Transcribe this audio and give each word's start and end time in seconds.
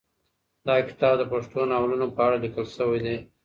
دا 0.67 0.75
کتاب 0.87 1.13
د 1.19 1.23
پښتو 1.31 1.59
ناولونو 1.71 2.07
په 2.15 2.21
اړه 2.25 2.37
لیکل 2.43 2.65
شوی 2.75 2.99
دی. 3.05 3.17